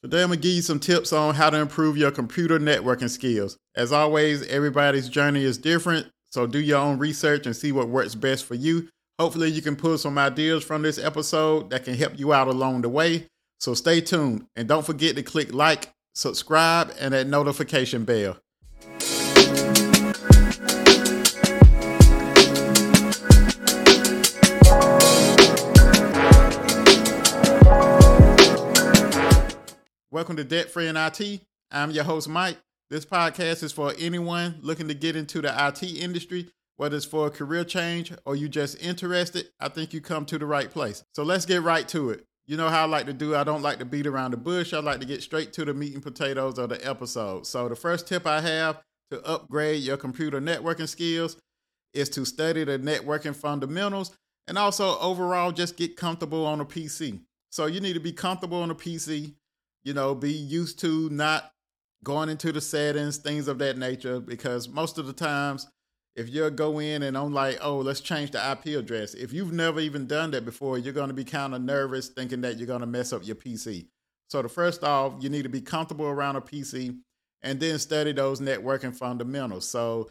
Today 0.00 0.22
I'm 0.22 0.28
gonna 0.28 0.40
give 0.40 0.52
you 0.52 0.62
some 0.62 0.78
tips 0.78 1.12
on 1.12 1.34
how 1.34 1.50
to 1.50 1.58
improve 1.58 1.96
your 1.96 2.12
computer 2.12 2.60
networking 2.60 3.10
skills. 3.10 3.56
As 3.74 3.90
always, 3.90 4.46
everybody's 4.46 5.08
journey 5.08 5.42
is 5.42 5.58
different, 5.58 6.06
so 6.30 6.46
do 6.46 6.60
your 6.60 6.78
own 6.78 7.00
research 7.00 7.46
and 7.46 7.56
see 7.56 7.72
what 7.72 7.88
works 7.88 8.14
best 8.14 8.44
for 8.44 8.54
you. 8.54 8.88
Hopefully, 9.18 9.50
you 9.50 9.60
can 9.60 9.74
pull 9.74 9.98
some 9.98 10.16
ideas 10.16 10.62
from 10.62 10.82
this 10.82 10.98
episode 10.98 11.70
that 11.70 11.82
can 11.82 11.94
help 11.94 12.16
you 12.16 12.32
out 12.32 12.46
along 12.46 12.82
the 12.82 12.88
way. 12.88 13.26
So 13.58 13.74
stay 13.74 14.00
tuned 14.00 14.46
and 14.54 14.68
don't 14.68 14.86
forget 14.86 15.16
to 15.16 15.24
click 15.24 15.52
like, 15.52 15.90
subscribe, 16.14 16.94
and 17.00 17.12
that 17.12 17.26
notification 17.26 18.04
bell. 18.04 18.36
Welcome 30.10 30.36
to 30.36 30.44
Debt 30.44 30.70
Free 30.70 30.88
in 30.88 30.96
IT. 30.96 31.42
I'm 31.70 31.90
your 31.90 32.02
host, 32.02 32.30
Mike. 32.30 32.56
This 32.88 33.04
podcast 33.04 33.62
is 33.62 33.72
for 33.72 33.92
anyone 33.98 34.58
looking 34.62 34.88
to 34.88 34.94
get 34.94 35.16
into 35.16 35.42
the 35.42 35.52
IT 35.66 35.82
industry, 35.82 36.48
whether 36.78 36.96
it's 36.96 37.04
for 37.04 37.26
a 37.26 37.30
career 37.30 37.62
change 37.62 38.14
or 38.24 38.34
you 38.34 38.48
just 38.48 38.82
interested. 38.82 39.50
I 39.60 39.68
think 39.68 39.92
you 39.92 40.00
come 40.00 40.24
to 40.24 40.38
the 40.38 40.46
right 40.46 40.70
place. 40.70 41.04
So 41.14 41.24
let's 41.24 41.44
get 41.44 41.60
right 41.60 41.86
to 41.88 42.08
it. 42.08 42.24
You 42.46 42.56
know 42.56 42.70
how 42.70 42.84
I 42.84 42.86
like 42.86 43.04
to 43.04 43.12
do. 43.12 43.36
I 43.36 43.44
don't 43.44 43.60
like 43.60 43.80
to 43.80 43.84
beat 43.84 44.06
around 44.06 44.30
the 44.30 44.38
bush. 44.38 44.72
I 44.72 44.78
like 44.78 45.00
to 45.00 45.06
get 45.06 45.22
straight 45.22 45.52
to 45.52 45.66
the 45.66 45.74
meat 45.74 45.92
and 45.92 46.02
potatoes 46.02 46.56
of 46.56 46.70
the 46.70 46.88
episode. 46.88 47.46
So 47.46 47.68
the 47.68 47.76
first 47.76 48.08
tip 48.08 48.26
I 48.26 48.40
have 48.40 48.80
to 49.10 49.22
upgrade 49.26 49.82
your 49.82 49.98
computer 49.98 50.40
networking 50.40 50.88
skills 50.88 51.36
is 51.92 52.08
to 52.08 52.24
study 52.24 52.64
the 52.64 52.78
networking 52.78 53.36
fundamentals 53.36 54.16
and 54.46 54.56
also 54.56 54.98
overall 55.00 55.52
just 55.52 55.76
get 55.76 55.98
comfortable 55.98 56.46
on 56.46 56.62
a 56.62 56.64
PC. 56.64 57.20
So 57.50 57.66
you 57.66 57.80
need 57.80 57.92
to 57.92 58.00
be 58.00 58.12
comfortable 58.12 58.62
on 58.62 58.70
a 58.70 58.74
PC 58.74 59.34
you 59.84 59.94
know, 59.94 60.14
be 60.14 60.32
used 60.32 60.78
to 60.80 61.08
not 61.10 61.52
going 62.04 62.28
into 62.28 62.52
the 62.52 62.60
settings, 62.60 63.18
things 63.18 63.48
of 63.48 63.58
that 63.58 63.76
nature, 63.76 64.20
because 64.20 64.68
most 64.68 64.98
of 64.98 65.06
the 65.06 65.12
times, 65.12 65.66
if 66.14 66.28
you 66.28 66.50
go 66.50 66.80
in 66.80 67.04
and 67.04 67.16
I'm 67.16 67.32
like, 67.32 67.58
oh, 67.60 67.78
let's 67.78 68.00
change 68.00 68.32
the 68.32 68.50
IP 68.50 68.76
address, 68.76 69.14
if 69.14 69.32
you've 69.32 69.52
never 69.52 69.78
even 69.80 70.06
done 70.06 70.32
that 70.32 70.44
before, 70.44 70.76
you're 70.76 70.92
going 70.92 71.08
to 71.08 71.14
be 71.14 71.24
kind 71.24 71.54
of 71.54 71.62
nervous 71.62 72.08
thinking 72.08 72.40
that 72.40 72.58
you're 72.58 72.66
going 72.66 72.80
to 72.80 72.86
mess 72.86 73.12
up 73.12 73.24
your 73.24 73.36
PC. 73.36 73.86
So, 74.28 74.42
the 74.42 74.48
first 74.48 74.84
off, 74.84 75.14
you 75.20 75.30
need 75.30 75.44
to 75.44 75.48
be 75.48 75.60
comfortable 75.60 76.06
around 76.06 76.36
a 76.36 76.40
PC 76.40 76.98
and 77.42 77.60
then 77.60 77.78
study 77.78 78.12
those 78.12 78.40
networking 78.40 78.94
fundamentals. 78.94 79.68
So, 79.68 80.10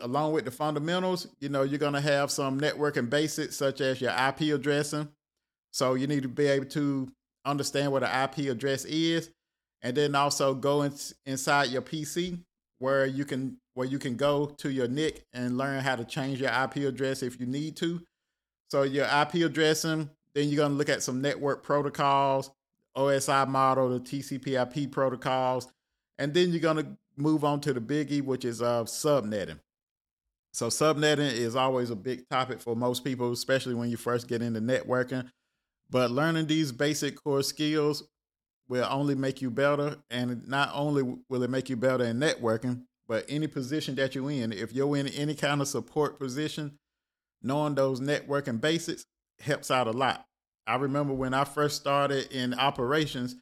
along 0.00 0.32
with 0.32 0.44
the 0.44 0.50
fundamentals, 0.50 1.26
you 1.40 1.48
know, 1.48 1.62
you're 1.62 1.78
going 1.78 1.92
to 1.94 2.00
have 2.00 2.30
some 2.30 2.60
networking 2.60 3.10
basics 3.10 3.56
such 3.56 3.80
as 3.80 4.00
your 4.00 4.12
IP 4.12 4.54
addressing. 4.54 5.08
So, 5.72 5.94
you 5.94 6.06
need 6.06 6.22
to 6.22 6.28
be 6.28 6.46
able 6.46 6.66
to 6.66 7.10
understand 7.44 7.92
what 7.92 8.02
an 8.02 8.24
IP 8.24 8.50
address 8.50 8.84
is, 8.84 9.30
and 9.82 9.96
then 9.96 10.14
also 10.14 10.54
go 10.54 10.82
in, 10.82 10.92
inside 11.26 11.70
your 11.70 11.82
PC 11.82 12.40
where 12.82 13.06
you 13.06 13.24
can 13.24 13.56
where 13.74 13.86
you 13.86 13.98
can 13.98 14.16
go 14.16 14.46
to 14.58 14.70
your 14.70 14.88
NIC 14.88 15.24
and 15.32 15.56
learn 15.56 15.80
how 15.80 15.96
to 15.96 16.04
change 16.04 16.40
your 16.40 16.50
IP 16.50 16.76
address 16.78 17.22
if 17.22 17.38
you 17.38 17.46
need 17.46 17.76
to. 17.76 18.02
So 18.70 18.82
your 18.82 19.06
IP 19.06 19.34
addressing, 19.34 20.10
then 20.34 20.48
you're 20.48 20.64
gonna 20.64 20.74
look 20.74 20.88
at 20.88 21.02
some 21.02 21.22
network 21.22 21.62
protocols, 21.62 22.50
OSI 22.96 23.46
model, 23.48 23.88
the 23.88 24.00
TCP/IP 24.00 24.90
protocols, 24.90 25.68
and 26.18 26.34
then 26.34 26.50
you're 26.50 26.60
gonna 26.60 26.96
move 27.16 27.44
on 27.44 27.60
to 27.60 27.72
the 27.72 27.80
biggie, 27.80 28.22
which 28.22 28.44
is 28.44 28.60
uh, 28.60 28.84
subnetting. 28.84 29.60
So 30.52 30.66
subnetting 30.66 31.32
is 31.32 31.54
always 31.56 31.90
a 31.90 31.96
big 31.96 32.28
topic 32.28 32.60
for 32.60 32.74
most 32.74 33.04
people, 33.04 33.30
especially 33.32 33.74
when 33.74 33.90
you 33.90 33.96
first 33.96 34.28
get 34.28 34.42
into 34.42 34.60
networking. 34.60 35.30
But 35.92 36.10
learning 36.10 36.46
these 36.46 36.72
basic 36.72 37.22
core 37.22 37.42
skills 37.42 38.02
will 38.66 38.86
only 38.88 39.14
make 39.14 39.42
you 39.42 39.50
better. 39.50 39.96
And 40.10 40.48
not 40.48 40.70
only 40.72 41.02
will 41.28 41.42
it 41.42 41.50
make 41.50 41.68
you 41.68 41.76
better 41.76 42.04
in 42.04 42.18
networking, 42.18 42.84
but 43.06 43.26
any 43.28 43.46
position 43.46 43.94
that 43.96 44.14
you're 44.14 44.30
in, 44.30 44.52
if 44.52 44.72
you're 44.72 44.96
in 44.96 45.06
any 45.08 45.34
kind 45.34 45.60
of 45.60 45.68
support 45.68 46.18
position, 46.18 46.78
knowing 47.42 47.74
those 47.74 48.00
networking 48.00 48.58
basics 48.58 49.04
helps 49.40 49.70
out 49.70 49.86
a 49.86 49.90
lot. 49.90 50.24
I 50.66 50.76
remember 50.76 51.12
when 51.12 51.34
I 51.34 51.44
first 51.44 51.76
started 51.76 52.32
in 52.32 52.54
operations, 52.54 53.36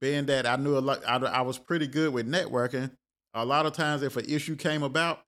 being 0.00 0.26
that 0.26 0.46
I 0.46 0.54
knew 0.54 0.78
a 0.78 0.80
lot, 0.80 1.02
I, 1.04 1.16
I 1.16 1.40
was 1.40 1.58
pretty 1.58 1.88
good 1.88 2.12
with 2.12 2.30
networking. 2.30 2.92
A 3.34 3.44
lot 3.44 3.66
of 3.66 3.72
times, 3.72 4.04
if 4.04 4.16
an 4.16 4.26
issue 4.26 4.54
came 4.54 4.84
about, 4.84 5.22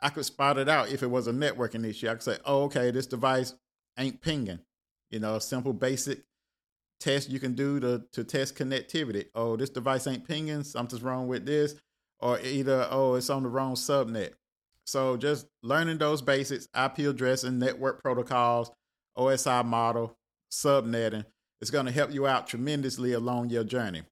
I 0.00 0.08
could 0.08 0.24
spot 0.24 0.56
it 0.56 0.68
out 0.68 0.90
if 0.90 1.02
it 1.02 1.10
was 1.10 1.26
a 1.26 1.32
networking 1.32 1.86
issue. 1.86 2.08
I 2.08 2.12
could 2.12 2.22
say, 2.22 2.38
oh, 2.46 2.62
okay, 2.64 2.90
this 2.90 3.06
device 3.06 3.52
ain't 3.98 4.22
pinging. 4.22 4.60
You 5.10 5.20
know, 5.20 5.36
a 5.36 5.40
simple 5.40 5.72
basic 5.72 6.22
test 6.98 7.30
you 7.30 7.38
can 7.38 7.54
do 7.54 7.78
to 7.80 8.04
to 8.12 8.24
test 8.24 8.56
connectivity. 8.56 9.26
Oh, 9.34 9.56
this 9.56 9.70
device 9.70 10.06
ain't 10.06 10.26
pinging, 10.26 10.64
something's 10.64 11.02
wrong 11.02 11.28
with 11.28 11.46
this, 11.46 11.74
or 12.20 12.40
either 12.40 12.88
oh, 12.90 13.14
it's 13.14 13.30
on 13.30 13.42
the 13.42 13.48
wrong 13.48 13.74
subnet. 13.74 14.32
So 14.84 15.16
just 15.16 15.46
learning 15.62 15.98
those 15.98 16.22
basics, 16.22 16.68
IP 16.74 16.98
addressing, 16.98 17.58
network 17.58 18.02
protocols, 18.02 18.70
OSI 19.18 19.64
model, 19.64 20.16
subnetting, 20.50 21.24
is 21.60 21.70
going 21.70 21.86
to 21.86 21.92
help 21.92 22.12
you 22.12 22.26
out 22.26 22.46
tremendously 22.46 23.12
along 23.12 23.50
your 23.50 23.64
journey. 23.64 24.02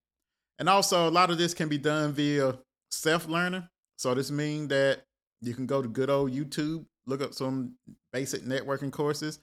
And 0.59 0.69
also, 0.69 1.09
a 1.09 1.11
lot 1.11 1.31
of 1.31 1.39
this 1.39 1.55
can 1.55 1.69
be 1.69 1.79
done 1.79 2.13
via 2.13 2.59
self-learning. 2.91 3.69
So 3.97 4.15
this 4.15 4.31
means 4.31 4.69
that 4.69 5.05
you 5.41 5.55
can 5.55 5.67
go 5.67 5.81
to 5.81 5.89
good 5.89 6.11
old 6.11 6.33
YouTube, 6.33 6.87
look 7.07 7.23
up 7.23 7.35
some 7.35 7.75
basic 8.13 8.43
networking 8.43 8.91
courses, 8.91 9.39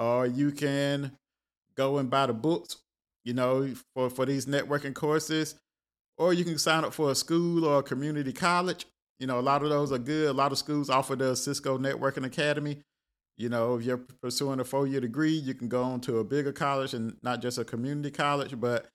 or 0.00 0.26
you 0.26 0.50
can 0.50 1.12
go 1.76 1.98
and 1.98 2.10
buy 2.10 2.26
the 2.26 2.32
books, 2.32 2.76
you 3.24 3.34
know, 3.34 3.72
for, 3.94 4.08
for 4.08 4.24
these 4.24 4.46
networking 4.46 4.94
courses, 4.94 5.54
or 6.16 6.32
you 6.32 6.42
can 6.42 6.58
sign 6.58 6.84
up 6.84 6.94
for 6.94 7.10
a 7.10 7.14
school 7.14 7.64
or 7.66 7.80
a 7.80 7.82
community 7.82 8.32
college. 8.32 8.86
You 9.18 9.26
know, 9.26 9.38
a 9.38 9.42
lot 9.42 9.62
of 9.62 9.68
those 9.68 9.92
are 9.92 9.98
good. 9.98 10.30
A 10.30 10.32
lot 10.32 10.52
of 10.52 10.58
schools 10.58 10.88
offer 10.88 11.14
the 11.14 11.36
Cisco 11.36 11.76
Networking 11.76 12.24
Academy. 12.24 12.78
You 13.36 13.50
know, 13.50 13.76
if 13.76 13.84
you're 13.84 14.00
pursuing 14.22 14.58
a 14.60 14.64
four 14.64 14.86
year 14.86 15.00
degree, 15.00 15.34
you 15.34 15.52
can 15.54 15.68
go 15.68 15.82
on 15.82 16.00
to 16.02 16.18
a 16.18 16.24
bigger 16.24 16.52
college 16.52 16.94
and 16.94 17.16
not 17.22 17.42
just 17.42 17.58
a 17.58 17.64
community 17.64 18.10
college, 18.10 18.58
but 18.58 18.86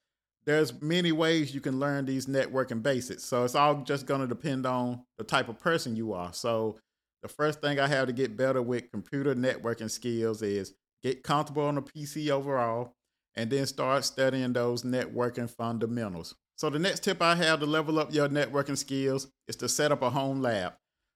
there's 0.46 0.82
many 0.82 1.12
ways 1.12 1.54
you 1.54 1.62
can 1.62 1.80
learn 1.80 2.06
these 2.06 2.26
networking 2.26 2.82
basics. 2.82 3.24
So 3.24 3.44
it's 3.44 3.56
all 3.56 3.76
just 3.84 4.08
going 4.08 4.22
to 4.22 4.28
depend 4.28 4.66
on 4.66 5.04
the 5.18 5.24
type 5.24 5.50
of 5.50 5.60
person 5.60 5.96
you 5.96 6.14
are. 6.14 6.34
So 6.34 6.78
the 7.22 7.28
first 7.28 7.62
thing 7.62 7.80
I 7.80 7.88
have 7.88 8.08
to 8.08 8.14
get 8.14 8.38
better 8.38 8.62
with 8.62 8.92
computer 8.92 9.36
networking 9.36 9.90
skills 9.90 10.42
is 10.42 10.74
get 11.06 11.22
comfortable 11.22 11.66
on 11.66 11.76
the 11.76 11.82
PC 11.84 12.32
overall, 12.32 12.96
and 13.36 13.50
then 13.52 13.66
start 13.68 14.04
studying 14.04 14.54
those 14.54 14.82
networking 14.82 15.50
fundamentals. 15.50 16.34
So, 16.58 16.70
the 16.70 16.80
next 16.80 17.04
tip 17.04 17.22
I 17.22 17.36
have 17.36 17.60
to 17.60 17.66
level 17.68 18.00
up 18.00 18.14
your 18.14 18.28
networking 18.28 18.78
skills 18.78 19.28
is 19.48 19.56
to 19.58 19.70
set 19.70 19.92
up 19.92 20.02
a 20.02 20.10
home 20.10 20.42
lab. 20.42 20.74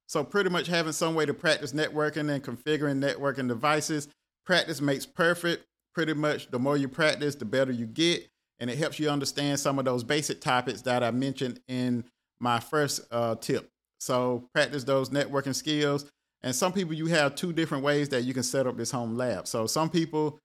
So, 0.08 0.24
pretty 0.24 0.50
much 0.50 0.68
having 0.68 0.94
some 0.94 1.16
way 1.16 1.26
to 1.26 1.34
practice 1.34 1.74
networking 1.74 2.30
and 2.30 2.44
configuring 2.44 3.04
networking 3.04 3.48
devices. 3.48 4.08
Practice 4.46 4.80
makes 4.80 5.06
perfect. 5.06 5.66
Pretty 5.96 6.14
much, 6.14 6.52
the 6.52 6.60
more 6.60 6.78
you 6.78 6.88
practice, 6.88 7.36
the 7.36 7.46
better 7.46 7.72
you 7.72 7.88
get. 7.88 8.28
And 8.60 8.70
it 8.70 8.78
helps 8.78 9.00
you 9.00 9.10
understand 9.10 9.60
some 9.60 9.80
of 9.80 9.86
those 9.86 10.04
basic 10.04 10.40
topics 10.42 10.82
that 10.82 11.04
I 11.04 11.12
mentioned 11.12 11.62
in 11.68 12.04
my 12.40 12.60
first 12.60 13.02
uh, 13.10 13.36
tip. 13.36 13.70
So, 14.00 14.50
practice 14.54 14.84
those 14.84 15.10
networking 15.10 15.56
skills 15.56 16.06
and 16.42 16.56
some 16.56 16.72
people, 16.72 16.94
you 16.94 17.08
have 17.08 17.36
two 17.36 17.52
different 17.52 17.84
ways 17.84 18.10
that 18.10 18.24
you 18.24 18.34
can 18.34 18.44
set 18.44 18.66
up 18.66 18.78
this 18.78 18.92
home 18.92 19.16
lab. 19.16 19.48
So 19.48 19.68
some 19.68 19.90
people 19.90 20.40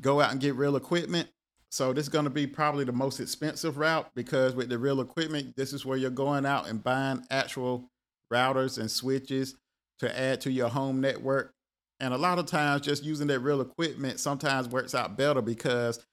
go 0.00 0.20
out 0.20 0.32
and 0.32 0.40
get 0.40 0.56
real 0.56 0.76
equipment. 0.76 1.28
So 1.70 1.92
this 1.92 2.04
is 2.04 2.08
going 2.08 2.24
to 2.24 2.30
be 2.30 2.46
probably 2.46 2.84
the 2.84 2.92
most 2.92 3.20
expensive 3.20 3.76
route 3.76 4.10
because 4.14 4.54
with 4.54 4.68
the 4.68 4.78
real 4.78 5.00
equipment, 5.00 5.54
this 5.56 5.72
is 5.72 5.84
where 5.84 5.98
you're 5.98 6.10
going 6.10 6.46
out 6.46 6.68
and 6.68 6.82
buying 6.82 7.24
actual 7.30 7.90
routers 8.32 8.78
and 8.78 8.90
switches 8.90 9.54
to 10.00 10.18
add 10.18 10.40
to 10.42 10.50
your 10.50 10.68
home 10.68 11.00
network. 11.00 11.52
And 12.00 12.14
a 12.14 12.18
lot 12.18 12.38
of 12.38 12.46
times, 12.46 12.82
just 12.82 13.04
using 13.04 13.26
that 13.26 13.40
real 13.40 13.60
equipment 13.60 14.20
sometimes 14.20 14.68
works 14.68 14.94
out 14.94 15.16
better 15.16 15.42
because 15.42 16.04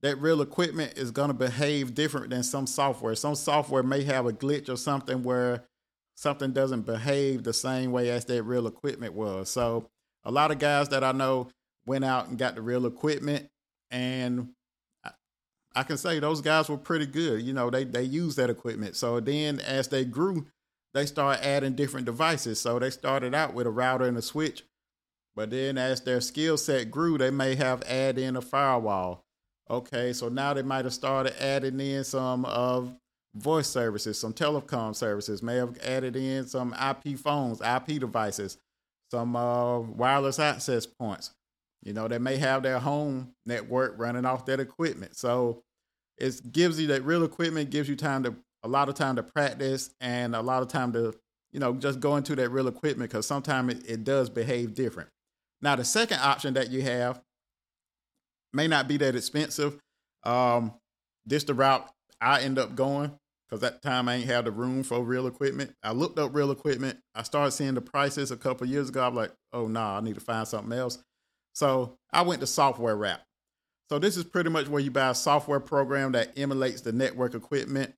that 0.00 0.20
real 0.20 0.42
equipment 0.42 0.96
is 0.96 1.10
going 1.10 1.28
to 1.28 1.34
behave 1.34 1.94
different 1.94 2.30
than 2.30 2.42
some 2.42 2.66
software. 2.66 3.14
Some 3.14 3.34
software 3.34 3.82
may 3.82 4.04
have 4.04 4.26
a 4.26 4.32
glitch 4.32 4.68
or 4.68 4.76
something 4.76 5.22
where 5.22 5.64
something 6.14 6.52
doesn't 6.52 6.82
behave 6.82 7.42
the 7.42 7.52
same 7.52 7.92
way 7.92 8.10
as 8.10 8.24
that 8.26 8.42
real 8.44 8.66
equipment 8.66 9.14
was. 9.14 9.50
So 9.50 9.88
a 10.24 10.30
lot 10.30 10.50
of 10.50 10.58
guys 10.58 10.88
that 10.90 11.04
I 11.04 11.12
know 11.12 11.48
went 11.86 12.04
out 12.04 12.28
and 12.28 12.38
got 12.38 12.54
the 12.54 12.62
real 12.62 12.86
equipment 12.86 13.48
and 13.90 14.48
I, 15.76 15.82
can 15.82 15.96
say 15.96 16.18
those 16.18 16.40
guys 16.40 16.68
were 16.68 16.76
pretty 16.76 17.06
good. 17.06 17.42
You 17.42 17.52
know, 17.52 17.68
they 17.68 17.84
they 17.84 18.02
used 18.02 18.36
that 18.38 18.50
equipment. 18.50 18.96
So 18.96 19.20
then 19.20 19.60
as 19.60 19.88
they 19.88 20.04
grew, 20.04 20.46
they 20.92 21.06
started 21.06 21.44
adding 21.44 21.74
different 21.74 22.06
devices. 22.06 22.60
So 22.60 22.78
they 22.78 22.90
started 22.90 23.34
out 23.34 23.54
with 23.54 23.66
a 23.66 23.70
router 23.70 24.04
and 24.06 24.16
a 24.16 24.22
switch. 24.22 24.62
But 25.36 25.50
then 25.50 25.76
as 25.76 26.00
their 26.00 26.20
skill 26.20 26.56
set 26.56 26.90
grew, 26.90 27.18
they 27.18 27.30
may 27.30 27.56
have 27.56 27.82
added 27.82 28.22
in 28.22 28.36
a 28.36 28.40
firewall. 28.40 29.24
Okay, 29.68 30.12
so 30.12 30.28
now 30.28 30.54
they 30.54 30.62
might 30.62 30.84
have 30.84 30.94
started 30.94 31.34
adding 31.42 31.80
in 31.80 32.04
some 32.04 32.44
of 32.44 32.94
voice 33.34 33.68
services, 33.68 34.18
some 34.18 34.32
telecom 34.32 34.94
services, 34.94 35.42
may 35.42 35.56
have 35.56 35.76
added 35.78 36.16
in 36.16 36.46
some 36.46 36.74
IP 36.74 37.18
phones, 37.18 37.60
IP 37.60 38.00
devices, 38.00 38.58
some 39.10 39.36
uh, 39.36 39.80
wireless 39.80 40.38
access 40.38 40.86
points. 40.86 41.32
You 41.82 41.92
know, 41.92 42.08
they 42.08 42.18
may 42.18 42.36
have 42.36 42.62
their 42.62 42.78
home 42.78 43.34
network 43.44 43.94
running 43.98 44.24
off 44.24 44.46
that 44.46 44.60
equipment. 44.60 45.16
So 45.16 45.62
it 46.16 46.52
gives 46.52 46.80
you 46.80 46.86
that 46.88 47.04
real 47.04 47.24
equipment, 47.24 47.70
gives 47.70 47.88
you 47.88 47.96
time 47.96 48.22
to 48.22 48.34
a 48.62 48.68
lot 48.68 48.88
of 48.88 48.94
time 48.94 49.16
to 49.16 49.22
practice 49.22 49.90
and 50.00 50.34
a 50.34 50.40
lot 50.40 50.62
of 50.62 50.68
time 50.68 50.92
to 50.94 51.12
you 51.52 51.60
know 51.60 51.74
just 51.74 52.00
go 52.00 52.16
into 52.16 52.34
that 52.34 52.48
real 52.48 52.66
equipment 52.66 53.10
because 53.10 53.26
sometimes 53.26 53.74
it, 53.74 53.90
it 53.90 54.04
does 54.04 54.30
behave 54.30 54.74
different. 54.74 55.10
Now 55.60 55.76
the 55.76 55.84
second 55.84 56.20
option 56.20 56.54
that 56.54 56.70
you 56.70 56.82
have 56.82 57.20
may 58.52 58.66
not 58.66 58.88
be 58.88 58.96
that 58.96 59.14
expensive. 59.14 59.78
Um, 60.22 60.72
this 61.26 61.44
the 61.44 61.52
route 61.52 61.90
I 62.20 62.40
end 62.40 62.58
up 62.58 62.74
going 62.74 63.18
because 63.48 63.60
that 63.60 63.82
time 63.82 64.08
I 64.08 64.16
ain't 64.16 64.26
had 64.26 64.44
the 64.44 64.50
room 64.50 64.82
for 64.82 65.02
real 65.02 65.26
equipment. 65.26 65.74
I 65.82 65.92
looked 65.92 66.18
up 66.18 66.34
real 66.34 66.50
equipment. 66.50 66.98
I 67.14 67.22
started 67.22 67.52
seeing 67.52 67.74
the 67.74 67.80
prices 67.80 68.30
a 68.30 68.36
couple 68.36 68.66
years 68.66 68.88
ago. 68.88 69.06
I'm 69.06 69.14
like, 69.14 69.32
oh 69.52 69.66
no, 69.66 69.80
nah, 69.80 69.98
I 69.98 70.00
need 70.00 70.14
to 70.14 70.20
find 70.20 70.46
something 70.46 70.76
else. 70.76 70.98
So 71.54 71.96
I 72.12 72.22
went 72.22 72.40
to 72.40 72.46
software 72.46 72.96
wrap. 72.96 73.22
So 73.90 73.98
this 73.98 74.16
is 74.16 74.24
pretty 74.24 74.50
much 74.50 74.68
where 74.68 74.80
you 74.80 74.90
buy 74.90 75.10
a 75.10 75.14
software 75.14 75.60
program 75.60 76.12
that 76.12 76.38
emulates 76.38 76.80
the 76.80 76.92
network 76.92 77.34
equipment. 77.34 77.94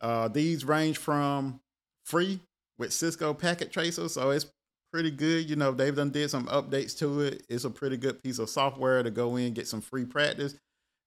Uh, 0.00 0.28
these 0.28 0.64
range 0.64 0.98
from 0.98 1.60
free 2.04 2.40
with 2.78 2.92
Cisco 2.92 3.34
Packet 3.34 3.72
Tracer, 3.72 4.08
so 4.08 4.30
it's 4.30 4.46
pretty 4.92 5.10
good. 5.10 5.48
You 5.50 5.56
know, 5.56 5.72
they've 5.72 5.94
done 5.94 6.10
did 6.10 6.30
some 6.30 6.46
updates 6.46 6.96
to 6.98 7.20
it. 7.20 7.44
It's 7.48 7.64
a 7.64 7.70
pretty 7.70 7.96
good 7.96 8.22
piece 8.22 8.38
of 8.38 8.48
software 8.48 9.02
to 9.02 9.10
go 9.10 9.36
in 9.36 9.54
get 9.54 9.66
some 9.66 9.80
free 9.80 10.04
practice. 10.04 10.54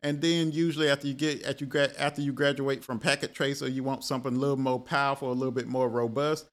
And 0.07 0.21
then 0.21 0.54
usually 0.54 0.88
after 0.89 1.06
you 1.06 1.13
get 1.13 1.45
after 1.45 1.65
you 1.65 1.88
after 2.00 2.21
you 2.21 2.31
graduate 2.31 2.81
from 2.81 2.98
Packet 2.98 3.33
Tracer, 3.33 3.68
you 3.68 3.83
want 3.83 4.06
something 4.06 4.33
a 4.33 4.39
little 4.39 4.56
more 4.56 4.80
powerful, 4.80 5.30
a 5.30 5.33
little 5.33 5.51
bit 5.51 5.68
more 5.68 5.89
robust. 5.89 6.48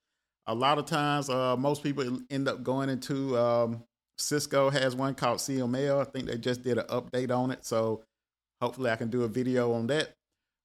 A 0.48 0.54
lot 0.54 0.76
of 0.78 0.86
times, 0.86 1.30
uh, 1.30 1.56
most 1.56 1.84
people 1.84 2.18
end 2.30 2.48
up 2.48 2.64
going 2.64 2.88
into 2.88 3.38
um, 3.38 3.84
Cisco 4.18 4.70
has 4.70 4.96
one 4.96 5.14
called 5.14 5.38
CML. 5.38 6.00
I 6.00 6.04
think 6.04 6.26
they 6.26 6.36
just 6.36 6.64
did 6.64 6.78
an 6.78 6.86
update 6.86 7.30
on 7.30 7.52
it, 7.52 7.64
so 7.64 8.02
hopefully 8.60 8.90
I 8.90 8.96
can 8.96 9.08
do 9.08 9.22
a 9.22 9.28
video 9.28 9.72
on 9.72 9.86
that. 9.86 10.10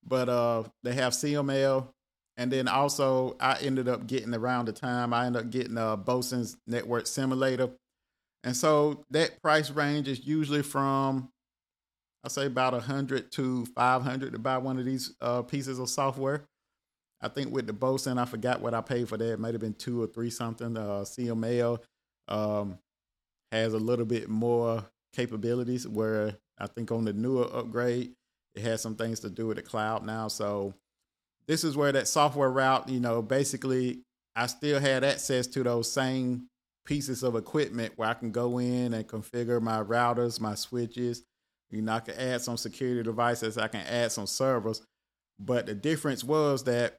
But 0.03 0.27
uh, 0.27 0.63
they 0.81 0.95
have 0.95 1.13
CML, 1.13 1.89
and 2.37 2.51
then 2.51 2.67
also 2.67 3.37
I 3.39 3.59
ended 3.61 3.87
up 3.87 4.07
getting 4.07 4.33
around 4.33 4.65
the 4.65 4.73
time 4.73 5.13
I 5.13 5.27
ended 5.27 5.43
up 5.43 5.51
getting 5.51 5.77
a 5.77 5.95
Boson's 5.95 6.57
Network 6.65 7.05
Simulator, 7.05 7.69
and 8.43 8.57
so 8.57 9.05
that 9.11 9.39
price 9.43 9.69
range 9.69 10.07
is 10.07 10.25
usually 10.25 10.63
from 10.63 11.29
I 12.23 12.27
say 12.27 12.45
about 12.45 12.73
a 12.73 12.79
hundred 12.79 13.31
to 13.33 13.65
five 13.67 14.01
hundred 14.01 14.33
to 14.33 14.39
buy 14.39 14.57
one 14.57 14.77
of 14.77 14.85
these 14.85 15.13
uh, 15.21 15.41
pieces 15.41 15.79
of 15.79 15.89
software. 15.89 16.43
I 17.21 17.27
think 17.27 17.53
with 17.53 17.67
the 17.67 17.73
Boson, 17.73 18.17
I 18.17 18.25
forgot 18.25 18.61
what 18.61 18.73
I 18.73 18.81
paid 18.81 19.09
for 19.09 19.17
that. 19.17 19.33
It 19.33 19.39
might 19.39 19.53
have 19.53 19.61
been 19.61 19.73
two 19.73 20.01
or 20.01 20.07
three 20.07 20.29
something. 20.29 20.77
Uh, 20.77 21.03
CML 21.03 21.79
um, 22.27 22.77
has 23.51 23.73
a 23.73 23.77
little 23.77 24.05
bit 24.05 24.29
more 24.29 24.85
capabilities. 25.13 25.87
Where 25.87 26.35
I 26.57 26.67
think 26.67 26.91
on 26.91 27.05
the 27.05 27.13
newer 27.13 27.49
upgrade, 27.53 28.13
it 28.55 28.61
has 28.61 28.81
some 28.81 28.95
things 28.95 29.19
to 29.21 29.29
do 29.29 29.47
with 29.47 29.57
the 29.57 29.63
cloud 29.63 30.05
now. 30.05 30.27
So 30.27 30.73
this 31.47 31.63
is 31.63 31.75
where 31.75 31.91
that 31.91 32.07
software 32.07 32.51
route, 32.51 32.89
you 32.89 32.99
know, 32.99 33.21
basically 33.21 34.01
I 34.35 34.45
still 34.45 34.79
had 34.79 35.03
access 35.03 35.47
to 35.47 35.63
those 35.63 35.91
same 35.91 36.47
pieces 36.85 37.23
of 37.23 37.35
equipment 37.35 37.93
where 37.95 38.09
I 38.09 38.13
can 38.13 38.31
go 38.31 38.59
in 38.59 38.93
and 38.93 39.07
configure 39.07 39.61
my 39.61 39.83
routers, 39.83 40.39
my 40.39 40.55
switches, 40.55 41.23
you 41.71 41.81
know, 41.81 41.93
I 41.93 41.99
can 41.99 42.15
add 42.15 42.41
some 42.41 42.57
security 42.57 43.03
devices, 43.03 43.57
I 43.57 43.67
can 43.67 43.81
add 43.81 44.11
some 44.11 44.27
servers. 44.27 44.81
But 45.39 45.65
the 45.65 45.75
difference 45.75 46.23
was 46.23 46.63
that 46.65 46.97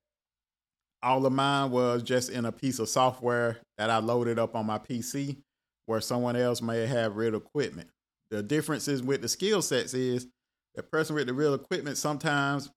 all 1.02 1.25
of 1.26 1.32
mine 1.32 1.70
was 1.70 2.02
just 2.02 2.31
in 2.31 2.44
a 2.44 2.52
piece 2.52 2.78
of 2.78 2.88
software 2.88 3.58
that 3.78 3.90
I 3.90 3.99
loaded 3.99 4.38
up 4.38 4.55
on 4.55 4.67
my 4.67 4.78
PC 4.78 5.38
where 5.87 6.00
someone 6.00 6.37
else 6.37 6.62
may 6.62 6.87
have 6.87 7.17
real 7.17 7.34
equipment. 7.34 7.88
The 8.31 8.43
differences 8.43 9.02
with 9.02 9.22
the 9.22 9.28
skill 9.28 9.61
sets 9.61 9.93
is 9.93 10.28
the 10.75 10.82
person 10.82 11.17
with 11.17 11.26
the 11.26 11.34
real 11.34 11.55
equipment 11.55 11.96
sometimes 11.96 12.70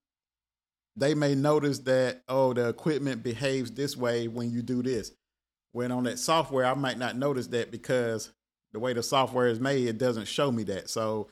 they 0.95 1.15
may 1.15 1.35
notice 1.35 1.79
that 1.79 2.21
oh 2.27 2.53
the 2.53 2.69
equipment 2.69 3.23
behaves 3.23 3.71
this 3.71 3.97
way 3.97 4.27
when 4.27 4.51
you 4.51 4.61
do 4.61 4.83
this. 4.83 5.11
When 5.71 5.91
on 5.91 6.03
that 6.03 6.19
software 6.19 6.65
I 6.65 6.73
might 6.75 6.97
not 6.97 7.17
notice 7.17 7.47
that 7.47 7.71
because 7.71 8.31
the 8.73 8.79
way 8.79 8.93
the 8.93 9.03
software 9.03 9.47
is 9.47 9.59
made 9.59 9.87
it 9.87 9.97
doesn't 9.97 10.27
show 10.27 10.51
me 10.51 10.63
that. 10.63 10.89
So 10.89 11.29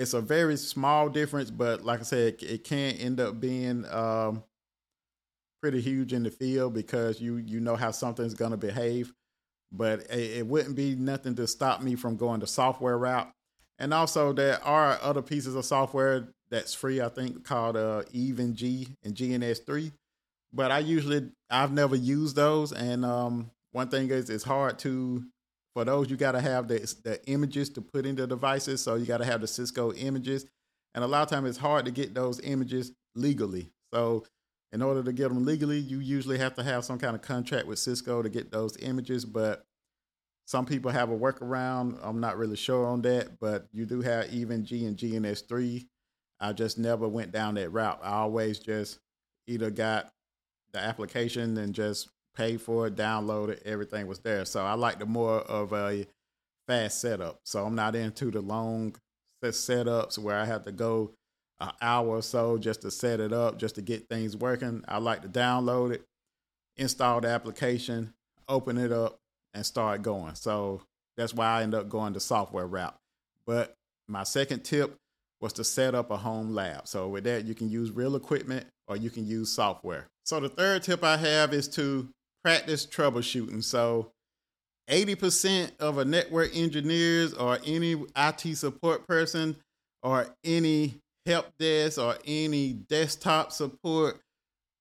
it's 0.00 0.14
a 0.14 0.20
very 0.22 0.56
small 0.56 1.10
difference, 1.10 1.50
but 1.50 1.84
like 1.84 2.00
I 2.00 2.04
said, 2.04 2.34
it, 2.34 2.42
it 2.42 2.64
can 2.64 2.94
end 2.94 3.20
up 3.20 3.38
being 3.38 3.84
um, 3.90 4.42
pretty 5.60 5.82
huge 5.82 6.14
in 6.14 6.22
the 6.22 6.30
field 6.30 6.72
because 6.72 7.20
you 7.20 7.36
you 7.36 7.60
know 7.60 7.76
how 7.76 7.90
something's 7.90 8.32
going 8.32 8.52
to 8.52 8.56
behave. 8.56 9.12
But 9.70 10.00
it, 10.10 10.38
it 10.38 10.46
wouldn't 10.46 10.74
be 10.74 10.94
nothing 10.94 11.34
to 11.34 11.46
stop 11.46 11.82
me 11.82 11.96
from 11.96 12.16
going 12.16 12.40
the 12.40 12.46
software 12.46 12.96
route. 12.96 13.30
And 13.78 13.92
also, 13.92 14.32
there 14.32 14.64
are 14.64 14.98
other 15.02 15.20
pieces 15.20 15.54
of 15.54 15.66
software 15.66 16.28
that's 16.50 16.72
free. 16.72 17.02
I 17.02 17.10
think 17.10 17.44
called 17.44 17.76
uh, 17.76 18.02
EVE-NG 18.10 18.96
and 19.04 19.14
GNS3. 19.14 19.92
But 20.50 20.70
I 20.70 20.78
usually 20.78 21.28
I've 21.50 21.72
never 21.72 21.94
used 21.94 22.36
those, 22.36 22.72
and 22.72 23.04
um, 23.04 23.50
one 23.72 23.88
thing 23.88 24.08
is 24.08 24.30
it's 24.30 24.44
hard 24.44 24.78
to 24.80 25.24
for 25.74 25.84
those, 25.84 26.10
you 26.10 26.16
got 26.16 26.32
to 26.32 26.40
have 26.40 26.68
the, 26.68 26.78
the 27.04 27.24
images 27.26 27.68
to 27.70 27.80
put 27.80 28.06
into 28.06 28.22
the 28.22 28.28
devices. 28.28 28.82
So 28.82 28.96
you 28.96 29.06
got 29.06 29.18
to 29.18 29.24
have 29.24 29.40
the 29.40 29.46
Cisco 29.46 29.92
images. 29.92 30.46
And 30.94 31.04
a 31.04 31.06
lot 31.06 31.22
of 31.22 31.28
times 31.28 31.48
it's 31.48 31.58
hard 31.58 31.84
to 31.84 31.90
get 31.90 32.14
those 32.14 32.40
images 32.40 32.92
legally. 33.14 33.70
So 33.92 34.24
in 34.72 34.82
order 34.82 35.02
to 35.02 35.12
get 35.12 35.28
them 35.28 35.44
legally, 35.44 35.78
you 35.78 36.00
usually 36.00 36.38
have 36.38 36.54
to 36.54 36.62
have 36.62 36.84
some 36.84 36.98
kind 36.98 37.14
of 37.14 37.22
contract 37.22 37.66
with 37.66 37.78
Cisco 37.78 38.22
to 38.22 38.28
get 38.28 38.50
those 38.50 38.76
images. 38.78 39.24
But 39.24 39.64
some 40.46 40.66
people 40.66 40.90
have 40.90 41.10
a 41.10 41.16
workaround. 41.16 41.98
I'm 42.02 42.20
not 42.20 42.36
really 42.36 42.56
sure 42.56 42.86
on 42.86 43.02
that, 43.02 43.38
but 43.38 43.68
you 43.72 43.86
do 43.86 44.00
have 44.00 44.32
EVE-NG 44.32 44.86
and 44.86 44.96
GNS3. 44.96 45.86
I 46.40 46.52
just 46.52 46.78
never 46.78 47.06
went 47.06 47.32
down 47.32 47.54
that 47.54 47.70
route. 47.70 48.00
I 48.02 48.12
always 48.14 48.58
just 48.58 48.98
either 49.46 49.70
got 49.70 50.10
the 50.72 50.80
application 50.80 51.56
and 51.58 51.74
just 51.74 52.08
paid 52.34 52.60
for 52.60 52.86
it, 52.86 52.96
download 52.96 53.50
it, 53.50 53.62
everything 53.64 54.06
was 54.06 54.20
there. 54.20 54.44
So 54.44 54.64
I 54.64 54.74
like 54.74 54.98
the 54.98 55.06
more 55.06 55.40
of 55.40 55.72
a 55.72 56.06
fast 56.66 57.00
setup. 57.00 57.40
So 57.44 57.64
I'm 57.64 57.74
not 57.74 57.94
into 57.94 58.30
the 58.30 58.40
long 58.40 58.94
setups 59.42 60.18
where 60.18 60.38
I 60.38 60.44
have 60.44 60.64
to 60.64 60.72
go 60.72 61.12
an 61.60 61.72
hour 61.82 62.08
or 62.08 62.22
so 62.22 62.58
just 62.58 62.82
to 62.82 62.90
set 62.90 63.20
it 63.20 63.32
up, 63.32 63.58
just 63.58 63.74
to 63.74 63.82
get 63.82 64.08
things 64.08 64.36
working. 64.36 64.84
I 64.88 64.98
like 64.98 65.22
to 65.22 65.28
download 65.28 65.92
it, 65.92 66.04
install 66.76 67.20
the 67.20 67.28
application, 67.28 68.14
open 68.48 68.78
it 68.78 68.92
up, 68.92 69.18
and 69.54 69.66
start 69.66 70.02
going. 70.02 70.34
So 70.34 70.82
that's 71.16 71.34
why 71.34 71.46
I 71.46 71.62
end 71.62 71.74
up 71.74 71.88
going 71.88 72.12
the 72.12 72.20
software 72.20 72.66
route. 72.66 72.96
But 73.46 73.74
my 74.08 74.22
second 74.22 74.64
tip 74.64 74.96
was 75.40 75.52
to 75.54 75.64
set 75.64 75.94
up 75.94 76.10
a 76.10 76.16
home 76.16 76.54
lab. 76.54 76.86
So 76.86 77.08
with 77.08 77.24
that, 77.24 77.44
you 77.44 77.54
can 77.54 77.70
use 77.70 77.90
real 77.90 78.16
equipment 78.16 78.66
or 78.86 78.96
you 78.96 79.10
can 79.10 79.26
use 79.26 79.50
software. 79.50 80.06
So 80.24 80.40
the 80.40 80.48
third 80.48 80.82
tip 80.82 81.02
I 81.02 81.16
have 81.16 81.52
is 81.52 81.68
to 81.68 82.08
practice 82.44 82.86
troubleshooting. 82.86 83.62
So 83.62 84.12
80% 84.88 85.72
of 85.78 85.98
a 85.98 86.04
network 86.04 86.56
engineers 86.56 87.32
or 87.32 87.58
any 87.64 88.04
IT 88.16 88.56
support 88.56 89.06
person 89.06 89.56
or 90.02 90.26
any 90.44 90.96
help 91.26 91.46
desk 91.58 91.98
or 91.98 92.16
any 92.26 92.72
desktop 92.72 93.52
support, 93.52 94.20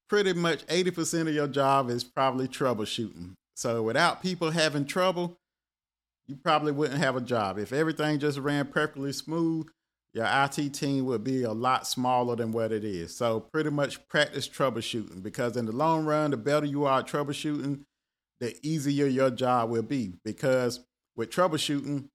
pretty 0.09 0.33
much 0.33 0.65
80% 0.67 1.27
of 1.27 1.33
your 1.33 1.47
job 1.47 1.89
is 1.89 2.03
probably 2.03 2.47
troubleshooting. 2.47 3.33
So 3.55 3.83
without 3.83 4.21
people 4.21 4.51
having 4.51 4.85
trouble, 4.85 5.37
you 6.27 6.35
probably 6.35 6.71
wouldn't 6.71 6.99
have 6.99 7.15
a 7.15 7.21
job. 7.21 7.57
If 7.57 7.73
everything 7.73 8.19
just 8.19 8.37
ran 8.37 8.67
perfectly 8.67 9.11
smooth, 9.11 9.67
your 10.13 10.25
IT 10.27 10.73
team 10.73 11.05
would 11.05 11.23
be 11.23 11.43
a 11.43 11.51
lot 11.51 11.85
smaller 11.85 12.35
than 12.35 12.51
what 12.51 12.71
it 12.71 12.83
is. 12.83 13.15
So 13.15 13.39
pretty 13.39 13.69
much 13.69 14.07
practice 14.07 14.49
troubleshooting 14.49 15.21
because 15.21 15.55
in 15.55 15.65
the 15.65 15.71
long 15.71 16.05
run, 16.05 16.31
the 16.31 16.37
better 16.37 16.65
you 16.65 16.85
are 16.85 17.03
troubleshooting, 17.03 17.81
the 18.39 18.55
easier 18.63 19.05
your 19.05 19.29
job 19.29 19.69
will 19.69 19.83
be. 19.83 20.13
Because 20.23 20.79
with 21.15 21.29
troubleshooting, 21.29 22.09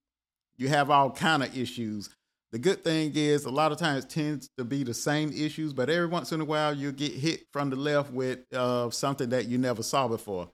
you 0.57 0.69
have 0.69 0.91
all 0.91 1.11
kind 1.11 1.43
of 1.43 1.57
issues. 1.57 2.11
The 2.51 2.59
good 2.59 2.85
thing 2.85 3.13
is 3.15 3.45
a 3.45 3.51
lot 3.51 3.73
of 3.73 3.79
times 3.79 4.05
tends 4.05 4.49
to 4.59 4.65
be 4.65 4.85
the 4.85 4.95
same 4.95 5.33
issues, 5.33 5.73
but 5.73 5.91
every 5.91 6.07
once 6.07 6.31
in 6.33 6.41
a 6.41 6.45
while 6.45 6.75
you'll 6.75 6.93
get 6.93 7.13
hit 7.13 7.47
from 7.53 7.71
the 7.71 7.77
left 7.77 8.13
with 8.13 8.41
uh, 8.53 8.91
something 8.91 9.29
that 9.31 9.47
you 9.47 9.59
never 9.59 9.83
saw 9.83 10.07
before. 10.09 10.49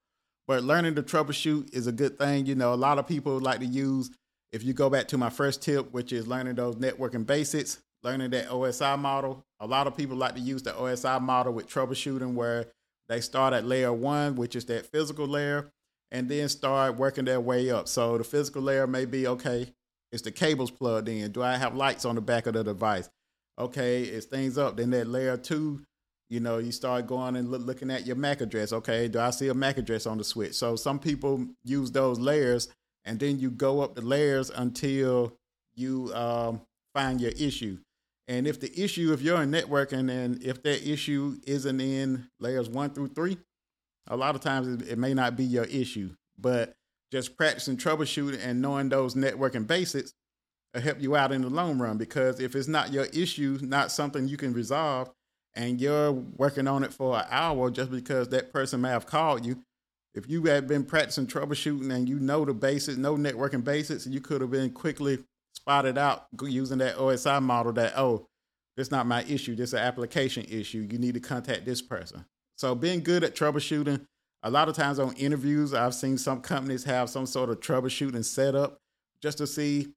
But 0.46 0.64
learning 0.64 0.94
to 0.96 1.02
troubleshoot 1.02 1.74
is 1.74 1.86
a 1.86 1.92
good 1.92 2.18
thing. 2.18 2.46
You 2.46 2.54
know, 2.54 2.72
a 2.72 2.76
lot 2.76 2.98
of 2.98 3.06
people 3.06 3.38
like 3.38 3.60
to 3.60 3.66
use 3.66 4.10
if 4.52 4.64
you 4.64 4.72
go 4.72 4.90
back 4.90 5.08
to 5.08 5.18
my 5.18 5.30
first 5.30 5.62
tip, 5.62 5.92
which 5.92 6.12
is 6.12 6.26
learning 6.26 6.56
those 6.56 6.76
networking 6.76 7.26
basics, 7.26 7.78
learning 8.02 8.30
that 8.30 8.48
OSI 8.48 8.98
model, 8.98 9.44
a 9.60 9.66
lot 9.66 9.86
of 9.86 9.96
people 9.96 10.16
like 10.16 10.34
to 10.34 10.40
use 10.40 10.62
the 10.62 10.72
OSI 10.72 11.20
model 11.20 11.52
with 11.52 11.68
troubleshooting 11.68 12.34
where 12.34 12.66
they 13.08 13.20
start 13.20 13.52
at 13.52 13.64
layer 13.64 13.92
one, 13.92 14.36
which 14.36 14.56
is 14.56 14.64
that 14.66 14.86
physical 14.86 15.26
layer, 15.26 15.70
and 16.10 16.28
then 16.28 16.48
start 16.48 16.96
working 16.96 17.24
their 17.24 17.40
way 17.40 17.70
up. 17.70 17.88
So 17.88 18.18
the 18.18 18.24
physical 18.24 18.62
layer 18.62 18.86
may 18.86 19.04
be 19.04 19.26
okay, 19.26 19.72
is 20.12 20.22
the 20.22 20.30
cables 20.30 20.70
plugged 20.70 21.08
in? 21.08 21.30
Do 21.30 21.42
I 21.42 21.56
have 21.56 21.76
lights 21.76 22.04
on 22.04 22.16
the 22.16 22.20
back 22.20 22.46
of 22.46 22.54
the 22.54 22.64
device? 22.64 23.08
Okay, 23.58 24.02
is 24.02 24.24
things 24.24 24.58
up? 24.58 24.76
Then 24.76 24.90
that 24.90 25.06
layer 25.06 25.36
two, 25.36 25.82
you 26.28 26.40
know, 26.40 26.58
you 26.58 26.72
start 26.72 27.06
going 27.06 27.36
and 27.36 27.50
look, 27.50 27.62
looking 27.62 27.90
at 27.90 28.06
your 28.06 28.16
MAC 28.16 28.40
address. 28.40 28.72
Okay, 28.72 29.06
do 29.06 29.20
I 29.20 29.30
see 29.30 29.48
a 29.48 29.54
MAC 29.54 29.78
address 29.78 30.06
on 30.06 30.18
the 30.18 30.24
switch? 30.24 30.54
So 30.54 30.76
some 30.76 30.98
people 30.98 31.46
use 31.62 31.90
those 31.90 32.18
layers 32.18 32.68
and 33.04 33.18
then 33.18 33.38
you 33.38 33.50
go 33.50 33.80
up 33.80 33.94
the 33.94 34.02
layers 34.02 34.50
until 34.50 35.36
you 35.74 36.12
um, 36.14 36.60
find 36.94 37.20
your 37.20 37.32
issue. 37.32 37.78
And 38.28 38.46
if 38.46 38.60
the 38.60 38.72
issue, 38.80 39.12
if 39.12 39.22
you're 39.22 39.42
in 39.42 39.50
networking 39.50 40.10
and 40.10 40.42
if 40.42 40.62
that 40.62 40.88
issue 40.88 41.38
isn't 41.46 41.80
in 41.80 42.28
layers 42.38 42.68
one 42.68 42.90
through 42.90 43.08
three, 43.08 43.38
a 44.06 44.16
lot 44.16 44.34
of 44.34 44.40
times 44.40 44.68
it, 44.68 44.88
it 44.88 44.98
may 44.98 45.14
not 45.14 45.36
be 45.36 45.44
your 45.44 45.64
issue. 45.64 46.10
But 46.38 46.74
just 47.10 47.36
practicing 47.36 47.76
troubleshooting 47.76 48.40
and 48.42 48.62
knowing 48.62 48.88
those 48.88 49.14
networking 49.14 49.66
basics 49.66 50.12
will 50.72 50.80
help 50.80 51.00
you 51.00 51.16
out 51.16 51.32
in 51.32 51.42
the 51.42 51.50
long 51.50 51.78
run. 51.78 51.98
Because 51.98 52.38
if 52.38 52.54
it's 52.54 52.68
not 52.68 52.92
your 52.92 53.06
issue, 53.06 53.58
not 53.62 53.90
something 53.90 54.28
you 54.28 54.36
can 54.36 54.52
resolve, 54.52 55.10
and 55.54 55.80
you're 55.80 56.12
working 56.12 56.68
on 56.68 56.84
it 56.84 56.92
for 56.92 57.18
an 57.18 57.24
hour 57.30 57.70
just 57.70 57.90
because 57.90 58.28
that 58.28 58.52
person 58.52 58.80
may 58.80 58.90
have 58.90 59.06
called 59.06 59.44
you, 59.44 59.60
if 60.14 60.28
you 60.28 60.44
had 60.44 60.66
been 60.66 60.84
practicing 60.84 61.26
troubleshooting 61.26 61.92
and 61.94 62.08
you 62.08 62.18
know 62.18 62.44
the 62.44 62.54
basics, 62.54 62.98
no 62.98 63.16
networking 63.16 63.62
basics, 63.62 64.06
you 64.06 64.20
could 64.20 64.40
have 64.40 64.50
been 64.50 64.70
quickly 64.70 65.18
spotted 65.52 65.98
out 65.98 66.26
using 66.42 66.78
that 66.78 66.96
OSI 66.96 67.40
model 67.42 67.72
that, 67.74 67.92
oh, 67.96 68.26
this 68.76 68.90
not 68.90 69.06
my 69.06 69.22
issue, 69.24 69.54
this 69.54 69.70
is 69.70 69.74
an 69.74 69.80
application 69.80 70.44
issue. 70.48 70.88
You 70.90 70.98
need 70.98 71.14
to 71.14 71.20
contact 71.20 71.64
this 71.64 71.82
person. 71.82 72.24
So 72.56 72.74
being 72.74 73.02
good 73.02 73.24
at 73.24 73.34
troubleshooting, 73.34 74.06
a 74.42 74.50
lot 74.50 74.68
of 74.68 74.74
times 74.74 74.98
on 74.98 75.12
interviews, 75.14 75.74
I've 75.74 75.94
seen 75.94 76.18
some 76.18 76.40
companies 76.40 76.84
have 76.84 77.10
some 77.10 77.26
sort 77.26 77.50
of 77.50 77.60
troubleshooting 77.60 78.24
setup 78.24 78.78
just 79.22 79.38
to 79.38 79.46
see 79.46 79.92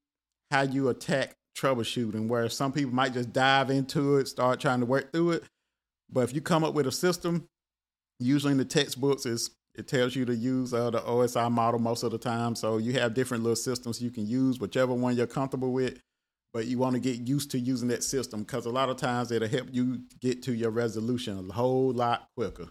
how 0.52 0.62
you 0.62 0.90
attack 0.90 1.36
troubleshooting, 1.58 2.28
where 2.28 2.50
some 2.50 2.72
people 2.72 2.94
might 2.94 3.14
just 3.14 3.32
dive 3.32 3.70
into 3.70 4.18
it, 4.18 4.28
start 4.28 4.60
trying 4.60 4.82
to 4.82 4.86
work 4.86 5.12
through 5.12 5.32
it. 5.32 5.44
But 6.12 6.22
if 6.26 6.34
you 6.36 6.42
come 6.42 6.64
up 6.64 6.74
with 6.74 6.88
a 6.88 6.92
system, 6.92 7.48
usually 8.20 8.52
in 8.52 8.58
the 8.58 8.66
textbooks 8.66 9.26
is 9.26 9.52
it 9.76 9.88
tells 9.88 10.16
you 10.16 10.26
to 10.26 10.36
use 10.36 10.74
uh, 10.74 10.90
the 10.92 11.00
OSI 11.00 11.52
model 11.52 11.80
most 11.80 12.04
of 12.04 12.12
the 12.12 12.18
time. 12.18 12.56
So 12.56 12.78
you 12.78 12.94
have 12.94 13.14
different 13.14 13.44
little 13.44 13.56
systems 13.56 14.02
you 14.02 14.12
can 14.12 14.28
use, 14.28 14.60
whichever 14.60 14.94
one 14.94 15.16
you're 15.16 15.28
comfortable 15.28 15.72
with. 15.72 16.00
But 16.54 16.68
you 16.68 16.78
want 16.78 16.94
to 16.94 17.00
get 17.00 17.28
used 17.28 17.50
to 17.52 17.60
using 17.60 17.88
that 17.88 18.04
system 18.04 18.44
because 18.44 18.68
a 18.68 18.70
lot 18.70 18.90
of 18.90 18.98
times 18.98 19.32
it'll 19.32 19.48
help 19.48 19.70
you 19.72 20.04
get 20.22 20.44
to 20.44 20.54
your 20.54 20.70
resolution 20.70 21.50
a 21.50 21.54
whole 21.54 21.92
lot 21.92 22.28
quicker. 22.38 22.68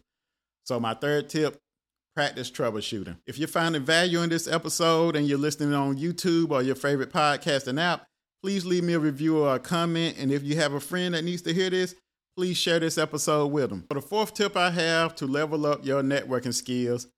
So 0.64 0.78
my 0.78 0.94
third 0.94 1.28
tip, 1.28 1.58
practice 2.14 2.48
troubleshooting. 2.48 3.16
If 3.26 3.38
you're 3.38 3.48
finding 3.48 3.82
value 3.82 4.20
in 4.22 4.30
this 4.30 4.46
episode 4.46 5.16
and 5.16 5.26
you're 5.26 5.38
listening 5.38 5.74
on 5.74 5.96
YouTube 5.96 6.52
or 6.52 6.62
your 6.62 6.76
favorite 6.76 7.12
podcasting 7.12 7.80
app, 7.80 8.06
please 8.40 8.64
leave 8.64 8.84
me 8.84 8.92
a 8.92 9.00
review 9.00 9.42
or 9.42 9.56
a 9.56 9.58
comment. 9.58 10.16
And 10.18 10.30
if 10.30 10.44
you 10.44 10.54
have 10.56 10.74
a 10.74 10.80
friend 10.80 11.14
that 11.14 11.24
needs 11.24 11.42
to 11.42 11.52
hear 11.52 11.70
this, 11.70 11.96
please 12.36 12.56
share 12.56 12.80
this 12.80 12.98
episode 12.98 13.48
with 13.48 13.70
them. 13.70 13.84
For 13.88 13.94
the 13.94 14.02
fourth 14.02 14.34
tip 14.34 14.56
I 14.56 14.70
have 14.70 15.14
to 15.16 15.26
level 15.26 15.66
up 15.66 15.84
your 15.84 16.02
networking 16.02 16.54
skills 16.54 17.08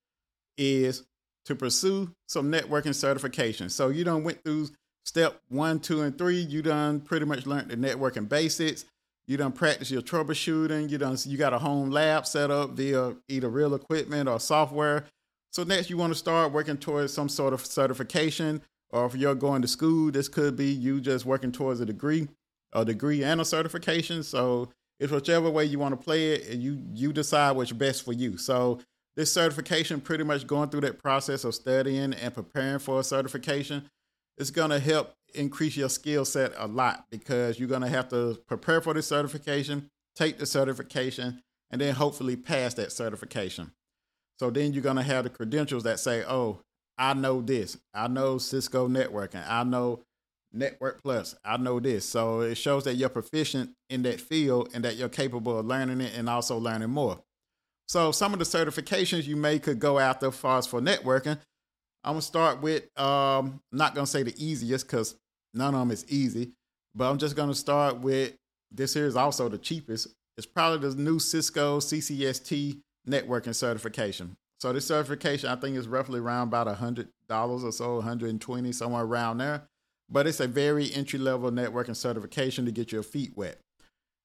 is 0.59 1.05
to 1.45 1.55
pursue 1.55 2.11
some 2.27 2.51
networking 2.51 2.95
certification. 2.95 3.69
So 3.69 3.89
you 3.89 4.05
done 4.05 4.25
went 4.25 4.43
through 4.43 4.69
step 5.05 5.41
one, 5.49 5.79
two, 5.81 6.03
and 6.03 6.17
three. 6.17 6.39
You 6.39 6.63
done 6.63 7.01
pretty 7.01 7.27
much 7.27 7.47
learned 7.47 7.71
the 7.71 7.77
networking 7.77 8.29
basics. 8.29 8.85
You 9.27 9.37
done 9.37 9.53
practice 9.53 9.91
your 9.91 10.03
troubleshooting. 10.03 10.91
You 10.91 10.99
done 10.99 11.17
you 11.25 11.39
got 11.39 11.55
a 11.55 11.59
home 11.59 11.91
lab 11.91 12.27
set 12.27 12.51
up 12.51 12.71
via 12.71 13.15
either 13.29 13.49
real 13.49 13.75
equipment 13.75 14.29
or 14.29 14.41
software. 14.41 15.05
So 15.53 15.63
next 15.63 15.89
you 15.89 15.97
want 15.97 16.13
to 16.13 16.19
start 16.19 16.53
working 16.53 16.77
towards 16.77 17.13
some 17.13 17.29
sort 17.29 17.55
of 17.55 17.65
certification. 17.65 18.63
Or 18.91 19.07
if 19.07 19.15
you're 19.15 19.35
going 19.35 19.63
to 19.63 19.69
school, 19.69 20.11
this 20.11 20.29
could 20.29 20.57
be 20.57 20.73
you 20.73 21.01
just 21.01 21.25
working 21.27 21.53
towards 21.53 21.81
a 21.81 21.87
degree, 21.87 22.29
a 22.73 22.85
degree 22.85 23.25
and 23.25 23.41
a 23.41 23.45
certification. 23.45 24.23
So 24.23 24.71
it's 25.01 25.13
whichever 25.13 25.51
way 25.51 25.65
you 25.65 25.79
want 25.79 25.99
to 25.99 26.03
play 26.03 26.33
it, 26.33 26.49
and 26.49 26.63
you 26.63 26.83
you 26.93 27.13
decide 27.13 27.53
what's 27.53 27.73
best 27.73 28.05
for 28.05 28.13
you. 28.13 28.37
So 28.37 28.81
this 29.17 29.33
certification, 29.33 30.01
pretty 30.01 30.25
much 30.25 30.47
going 30.47 30.71
through 30.71 30.83
that 30.83 30.99
process 30.99 31.45
of 31.45 31.55
studying 31.55 32.15
and 32.15 32.35
preparing 32.35 32.79
for 32.79 33.01
a 33.01 33.05
certification, 33.05 33.89
is 34.39 34.51
going 34.51 34.71
to 34.71 34.79
help 34.79 35.15
increase 35.35 35.77
your 35.77 35.89
skill 35.89 36.25
set 36.25 36.53
a 36.57 36.67
lot 36.67 37.07
because 37.11 37.59
you're 37.59 37.69
going 37.69 37.83
to 37.83 37.89
have 37.89 38.09
to 38.09 38.39
prepare 38.47 38.81
for 38.81 38.95
the 38.95 39.03
certification, 39.03 39.91
take 40.17 40.39
the 40.39 40.47
certification, 40.47 41.43
and 41.71 41.81
then 41.81 41.95
hopefully 41.95 42.37
pass 42.37 42.75
that 42.75 42.93
certification. 42.93 43.73
So 44.39 44.51
then 44.51 44.73
you're 44.73 44.83
going 44.83 44.97
to 44.97 45.03
have 45.03 45.25
the 45.25 45.31
credentials 45.31 45.85
that 45.85 46.01
say, 46.01 46.25
"Oh, 46.25 46.61
I 46.99 47.15
know 47.15 47.41
this. 47.41 47.77
I 47.93 48.09
know 48.09 48.39
Cisco 48.39 48.89
networking. 48.89 49.45
I 49.49 49.65
know 49.65 50.01
Network 50.55 51.03
Plus. 51.03 51.35
I 51.45 51.57
know 51.57 51.81
this. 51.81 52.09
So 52.09 52.41
it 52.41 52.55
shows 52.57 52.85
that 52.85 52.95
you're 52.95 53.09
proficient 53.09 53.71
in 53.91 54.03
that 54.03 54.21
field 54.21 54.71
and 54.73 54.85
that 54.85 54.97
you're 54.97 55.09
capable 55.09 55.59
of 55.59 55.67
learning 55.67 56.01
it 56.01 56.17
and 56.17 56.29
also 56.29 56.57
learning 56.57 56.91
more. 56.91 57.21
So 57.87 58.13
some 58.13 58.33
of 58.33 58.39
the 58.39 58.45
certifications 58.45 59.27
you 59.27 59.37
may 59.37 59.59
could 59.59 59.79
go 59.79 59.99
after 59.99 60.29
as 60.29 60.37
far 60.37 60.59
as 60.59 60.67
for 60.67 60.81
networking. 60.81 61.39
I'm 62.03 62.15
gonna 62.15 62.23
start 62.23 62.61
with 62.63 62.85
um 62.99 63.61
I'm 63.73 63.79
not 63.79 63.95
gonna 63.95 64.07
say 64.07 64.23
the 64.23 64.35
easiest 64.43 64.87
because 64.87 65.17
none 65.53 65.75
of 65.75 65.81
them 65.81 65.91
is 65.91 66.07
easy, 66.09 66.53
but 66.95 67.11
I'm 67.11 67.19
just 67.19 67.37
gonna 67.37 67.55
start 67.55 68.01
with 68.01 68.35
this 68.71 68.95
here 68.95 69.07
is 69.07 69.17
also 69.17 69.49
the 69.49 69.59
cheapest. 69.59 70.09
It's 70.37 70.47
probably 70.47 70.89
the 70.89 70.97
new 70.97 71.19
Cisco 71.19 71.79
CCST 71.79 72.81
networking 73.09 73.55
certification. 73.55 74.37
So 74.61 74.73
this 74.73 74.87
certification 74.87 75.49
I 75.51 75.57
think 75.57 75.77
is 75.77 75.89
roughly 75.89 76.21
around 76.21 76.49
about 76.49 76.69
a 76.69 76.75
hundred 76.75 77.09
dollars 77.29 77.65
or 77.65 77.73
so, 77.73 77.97
120 77.97 78.73
somewhere 78.73 79.05
around 79.05 79.39
there 79.39 79.69
but 80.09 80.27
it's 80.27 80.41
a 80.41 80.49
very 80.49 80.93
entry 80.93 81.19
level 81.19 81.51
networking 81.51 81.97
certification 81.97 82.65
to 82.65 82.73
get 82.73 82.93
your 82.93 83.03
feet 83.03 83.33
wet. 83.37 83.59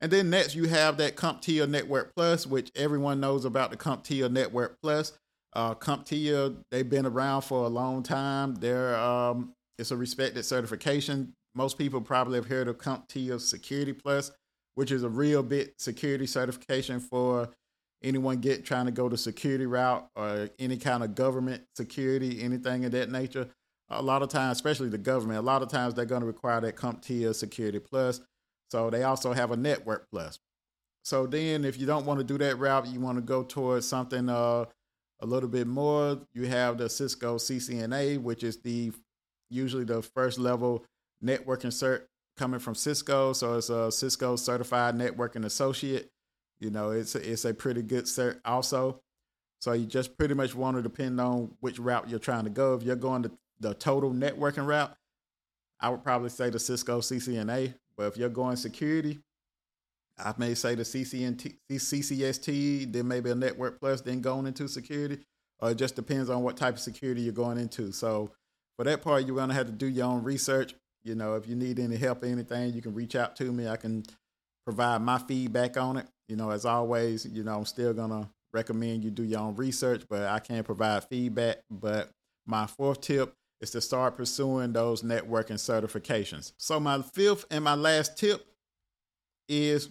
And 0.01 0.11
then 0.11 0.29
next, 0.29 0.55
you 0.55 0.65
have 0.65 0.97
that 0.97 1.15
CompTIA 1.15 1.69
Network 1.69 2.13
Plus, 2.15 2.47
which 2.47 2.71
everyone 2.75 3.19
knows 3.19 3.43
about 3.43 3.71
the 3.71 3.77
CompTIA 3.77 4.31
Network 4.31 4.77
Plus. 4.81 5.17
Uh, 5.53 5.75
CompTIA, 5.75 6.55
they've 6.71 6.89
been 6.89 7.05
around 7.05 7.41
for 7.41 7.65
a 7.65 7.69
long 7.69 8.03
time. 8.03 8.55
They're 8.55 8.97
um, 8.97 9.53
it's 9.77 9.91
a 9.91 9.97
respected 9.97 10.43
certification. 10.43 11.33
Most 11.55 11.77
people 11.77 12.01
probably 12.01 12.35
have 12.35 12.47
heard 12.47 12.67
of 12.67 12.77
CompTIA 12.77 13.41
Security 13.41 13.93
Plus, 13.93 14.31
which 14.75 14.91
is 14.91 15.03
a 15.03 15.09
real 15.09 15.43
bit 15.43 15.73
security 15.79 16.27
certification 16.27 16.99
for 16.99 17.49
anyone 18.01 18.37
get 18.37 18.63
trying 18.63 18.85
to 18.85 18.91
go 18.91 19.09
the 19.09 19.17
security 19.17 19.65
route 19.65 20.07
or 20.15 20.49
any 20.59 20.77
kind 20.77 21.03
of 21.03 21.15
government 21.15 21.63
security, 21.75 22.41
anything 22.41 22.85
of 22.85 22.91
that 22.91 23.11
nature 23.11 23.49
a 23.89 24.01
lot 24.01 24.21
of 24.21 24.29
times, 24.29 24.57
especially 24.57 24.89
the 24.89 24.97
government, 24.97 25.39
a 25.39 25.43
lot 25.43 25.61
of 25.61 25.69
times 25.69 25.93
they're 25.93 26.05
going 26.05 26.21
to 26.21 26.27
require 26.27 26.61
that 26.61 26.75
CompTIA 26.75 27.33
Security 27.33 27.79
Plus. 27.79 28.21
So 28.69 28.89
they 28.89 29.03
also 29.03 29.33
have 29.33 29.51
a 29.51 29.57
Network 29.57 30.07
Plus. 30.11 30.39
So 31.03 31.25
then, 31.25 31.65
if 31.65 31.79
you 31.79 31.87
don't 31.87 32.05
want 32.05 32.19
to 32.19 32.23
do 32.23 32.37
that 32.37 32.59
route, 32.59 32.87
you 32.87 32.99
want 32.99 33.17
to 33.17 33.21
go 33.21 33.43
towards 33.43 33.87
something 33.87 34.29
uh, 34.29 34.65
a 35.21 35.25
little 35.25 35.49
bit 35.49 35.65
more. 35.65 36.19
You 36.33 36.45
have 36.47 36.77
the 36.77 36.89
Cisco 36.89 37.37
CCNA, 37.37 38.21
which 38.21 38.43
is 38.43 38.57
the 38.57 38.91
usually 39.49 39.85
the 39.85 40.01
first 40.01 40.37
level 40.37 40.85
networking 41.23 41.71
cert 41.71 42.03
coming 42.37 42.59
from 42.59 42.75
Cisco. 42.75 43.33
So 43.33 43.55
it's 43.55 43.69
a 43.69 43.91
Cisco 43.91 44.35
Certified 44.35 44.95
Networking 44.95 45.45
Associate. 45.45 46.07
You 46.59 46.69
know, 46.69 46.91
it's 46.91 47.15
a, 47.15 47.31
it's 47.31 47.45
a 47.45 47.53
pretty 47.53 47.81
good 47.81 48.05
cert 48.05 48.39
also. 48.45 49.01
So 49.61 49.73
you 49.73 49.85
just 49.85 50.17
pretty 50.17 50.35
much 50.35 50.55
want 50.55 50.77
to 50.77 50.83
depend 50.83 51.19
on 51.19 51.55
which 51.59 51.79
route 51.79 52.09
you're 52.09 52.19
trying 52.19 52.45
to 52.45 52.49
go. 52.49 52.75
If 52.75 52.83
you're 52.83 52.95
going 52.95 53.23
to 53.23 53.31
the 53.59 53.73
total 53.73 54.11
networking 54.11 54.65
route, 54.65 54.95
I 55.79 55.89
would 55.89 56.03
probably 56.03 56.29
say 56.29 56.49
the 56.49 56.59
Cisco 56.59 56.99
CCNA. 56.99 57.73
But 57.97 58.07
if 58.07 58.17
you're 58.17 58.29
going 58.29 58.55
security, 58.55 59.19
I 60.17 60.33
may 60.37 60.53
say 60.53 60.75
the 60.75 60.83
CCNT, 60.83 61.55
CCST, 61.71 62.91
then 62.91 63.07
maybe 63.07 63.29
a 63.29 63.35
Network 63.35 63.79
Plus, 63.79 64.01
then 64.01 64.21
going 64.21 64.47
into 64.47 64.67
security. 64.67 65.19
Or 65.59 65.71
it 65.71 65.75
just 65.75 65.95
depends 65.95 66.29
on 66.29 66.43
what 66.43 66.57
type 66.57 66.75
of 66.75 66.79
security 66.79 67.21
you're 67.21 67.33
going 67.33 67.57
into. 67.57 67.91
So 67.91 68.31
for 68.77 68.85
that 68.85 69.01
part, 69.01 69.25
you're 69.25 69.35
going 69.35 69.49
to 69.49 69.55
have 69.55 69.65
to 69.67 69.71
do 69.71 69.87
your 69.87 70.07
own 70.07 70.23
research. 70.23 70.75
You 71.03 71.15
know, 71.15 71.35
if 71.35 71.47
you 71.47 71.55
need 71.55 71.79
any 71.79 71.97
help 71.97 72.23
anything, 72.23 72.73
you 72.73 72.81
can 72.81 72.93
reach 72.93 73.15
out 73.15 73.35
to 73.37 73.51
me. 73.51 73.67
I 73.67 73.75
can 73.75 74.03
provide 74.65 75.01
my 75.01 75.17
feedback 75.17 75.77
on 75.77 75.97
it. 75.97 76.05
You 76.27 76.35
know, 76.35 76.51
as 76.51 76.65
always, 76.65 77.25
you 77.25 77.43
know, 77.43 77.57
I'm 77.57 77.65
still 77.65 77.93
going 77.93 78.11
to 78.11 78.29
recommend 78.53 79.03
you 79.03 79.11
do 79.11 79.23
your 79.23 79.39
own 79.39 79.55
research, 79.55 80.03
but 80.09 80.23
I 80.23 80.39
can't 80.39 80.65
provide 80.65 81.05
feedback. 81.05 81.57
But 81.69 82.09
my 82.45 82.65
fourth 82.67 83.01
tip 83.01 83.33
is 83.61 83.71
to 83.71 83.81
start 83.81 84.15
pursuing 84.15 84.73
those 84.73 85.01
networking 85.01 85.57
certifications. 85.57 86.53
So, 86.57 86.79
my 86.79 87.01
fifth 87.01 87.45
and 87.51 87.63
my 87.63 87.75
last 87.75 88.17
tip 88.17 88.45
is 89.47 89.89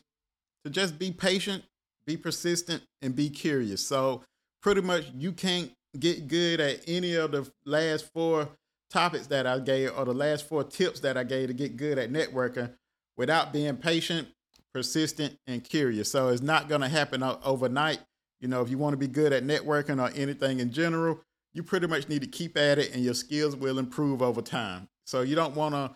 to 0.64 0.70
just 0.70 0.98
be 0.98 1.10
patient, 1.10 1.64
be 2.06 2.16
persistent, 2.16 2.82
and 3.02 3.14
be 3.14 3.28
curious. 3.28 3.84
So, 3.86 4.22
pretty 4.62 4.80
much, 4.80 5.10
you 5.14 5.32
can't 5.32 5.70
get 5.98 6.28
good 6.28 6.60
at 6.60 6.80
any 6.86 7.14
of 7.14 7.32
the 7.32 7.50
last 7.64 8.10
four 8.12 8.48
topics 8.90 9.26
that 9.26 9.46
I 9.46 9.58
gave 9.58 9.92
or 9.96 10.04
the 10.04 10.14
last 10.14 10.48
four 10.48 10.64
tips 10.64 11.00
that 11.00 11.16
I 11.16 11.24
gave 11.24 11.48
to 11.48 11.54
get 11.54 11.76
good 11.76 11.98
at 11.98 12.10
networking 12.10 12.72
without 13.16 13.52
being 13.52 13.76
patient, 13.76 14.28
persistent, 14.72 15.36
and 15.46 15.62
curious. 15.62 16.10
So, 16.10 16.28
it's 16.28 16.42
not 16.42 16.68
going 16.68 16.80
to 16.80 16.88
happen 16.88 17.22
overnight. 17.22 18.00
You 18.40 18.48
know, 18.48 18.62
if 18.62 18.70
you 18.70 18.78
want 18.78 18.94
to 18.94 18.98
be 18.98 19.08
good 19.08 19.32
at 19.32 19.44
networking 19.44 20.00
or 20.00 20.14
anything 20.16 20.60
in 20.60 20.70
general, 20.72 21.20
you 21.58 21.64
pretty 21.64 21.88
much 21.88 22.08
need 22.08 22.22
to 22.22 22.28
keep 22.28 22.56
at 22.56 22.78
it 22.78 22.94
and 22.94 23.02
your 23.02 23.14
skills 23.14 23.56
will 23.56 23.80
improve 23.80 24.22
over 24.22 24.40
time. 24.40 24.88
So 25.04 25.22
you 25.22 25.34
don't 25.34 25.56
want 25.56 25.74
to 25.74 25.90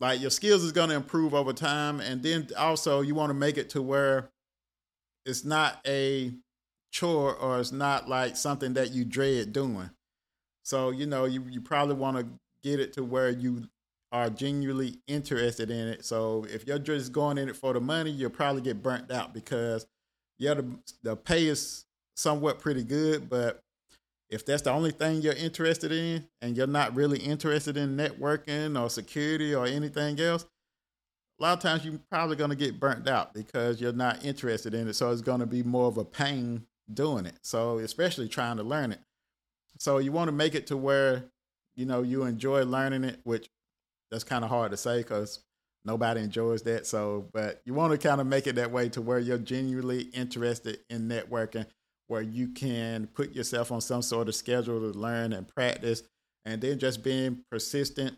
like 0.00 0.20
your 0.20 0.28
skills 0.28 0.62
is 0.62 0.70
going 0.70 0.90
to 0.90 0.94
improve 0.94 1.32
over 1.32 1.54
time 1.54 1.98
and 2.00 2.22
then 2.22 2.48
also 2.58 3.00
you 3.00 3.14
want 3.14 3.30
to 3.30 3.34
make 3.34 3.56
it 3.56 3.70
to 3.70 3.80
where 3.80 4.28
it's 5.24 5.46
not 5.46 5.80
a 5.86 6.30
chore 6.90 7.34
or 7.36 7.58
it's 7.58 7.72
not 7.72 8.06
like 8.06 8.36
something 8.36 8.74
that 8.74 8.92
you 8.92 9.06
dread 9.06 9.54
doing. 9.54 9.88
So, 10.62 10.90
you 10.90 11.06
know, 11.06 11.24
you 11.24 11.42
you 11.48 11.62
probably 11.62 11.94
want 11.94 12.18
to 12.18 12.26
get 12.62 12.78
it 12.78 12.92
to 12.94 13.02
where 13.02 13.30
you 13.30 13.66
are 14.12 14.28
genuinely 14.28 14.98
interested 15.06 15.70
in 15.70 15.88
it. 15.88 16.04
So 16.04 16.44
if 16.52 16.66
you're 16.66 16.78
just 16.78 17.12
going 17.12 17.38
in 17.38 17.48
it 17.48 17.56
for 17.56 17.72
the 17.72 17.80
money, 17.80 18.10
you'll 18.10 18.28
probably 18.28 18.60
get 18.60 18.82
burnt 18.82 19.10
out 19.10 19.32
because 19.32 19.86
yeah, 20.38 20.52
the, 20.52 20.66
the 21.02 21.16
pay 21.16 21.46
is 21.46 21.86
somewhat 22.14 22.58
pretty 22.58 22.84
good, 22.84 23.30
but 23.30 23.62
if 24.30 24.44
that's 24.44 24.62
the 24.62 24.70
only 24.70 24.90
thing 24.90 25.22
you're 25.22 25.34
interested 25.34 25.92
in 25.92 26.26
and 26.40 26.56
you're 26.56 26.66
not 26.66 26.94
really 26.96 27.18
interested 27.18 27.76
in 27.76 27.96
networking 27.96 28.80
or 28.80 28.90
security 28.90 29.54
or 29.54 29.66
anything 29.66 30.18
else, 30.20 30.44
a 31.38 31.42
lot 31.42 31.52
of 31.52 31.60
times 31.60 31.84
you're 31.84 32.00
probably 32.10 32.36
going 32.36 32.50
to 32.50 32.56
get 32.56 32.80
burnt 32.80 33.08
out 33.08 33.34
because 33.34 33.80
you're 33.80 33.92
not 33.92 34.24
interested 34.24 34.74
in 34.74 34.88
it. 34.88 34.94
So 34.94 35.10
it's 35.10 35.20
going 35.20 35.40
to 35.40 35.46
be 35.46 35.62
more 35.62 35.86
of 35.86 35.98
a 35.98 36.04
pain 36.04 36.66
doing 36.92 37.26
it. 37.26 37.38
So 37.42 37.78
especially 37.78 38.28
trying 38.28 38.56
to 38.56 38.62
learn 38.62 38.92
it. 38.92 39.00
So 39.78 39.98
you 39.98 40.12
want 40.12 40.28
to 40.28 40.32
make 40.32 40.54
it 40.54 40.68
to 40.68 40.76
where 40.76 41.24
you 41.74 41.84
know 41.84 42.02
you 42.02 42.24
enjoy 42.24 42.64
learning 42.64 43.04
it, 43.04 43.20
which 43.24 43.50
that's 44.10 44.24
kind 44.24 44.44
of 44.44 44.50
hard 44.50 44.70
to 44.70 44.76
say 44.76 44.98
because 44.98 45.40
nobody 45.84 46.20
enjoys 46.20 46.62
that. 46.62 46.86
So, 46.86 47.28
but 47.32 47.60
you 47.64 47.74
want 47.74 47.92
to 47.92 48.08
kind 48.08 48.20
of 48.20 48.26
make 48.26 48.46
it 48.46 48.56
that 48.56 48.72
way 48.72 48.88
to 48.90 49.02
where 49.02 49.18
you're 49.18 49.38
genuinely 49.38 50.02
interested 50.02 50.80
in 50.90 51.08
networking, 51.08 51.66
where 52.08 52.22
you 52.22 52.48
can 52.48 53.06
put 53.08 53.34
yourself 53.34 53.72
on 53.72 53.80
some 53.80 54.02
sort 54.02 54.28
of 54.28 54.34
schedule 54.34 54.80
to 54.80 54.98
learn 54.98 55.32
and 55.32 55.48
practice, 55.48 56.02
and 56.44 56.60
then 56.60 56.78
just 56.78 57.02
being 57.02 57.42
persistent 57.50 58.16